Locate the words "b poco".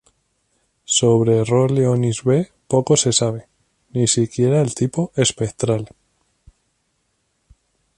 2.23-2.97